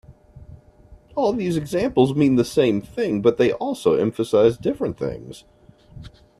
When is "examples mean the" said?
1.57-2.43